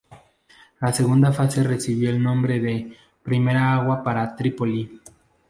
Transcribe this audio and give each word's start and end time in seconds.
La 0.79 0.91
segunda 0.91 1.31
fase 1.31 1.61
recibió 1.61 2.09
el 2.09 2.23
nombre 2.23 2.59
de 2.59 2.97
"Primera 3.21 3.75
agua 3.75 4.01
para 4.03 4.35
Trípoli". 4.35 4.99